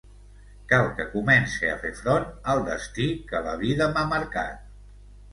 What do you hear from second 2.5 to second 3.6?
al destí que la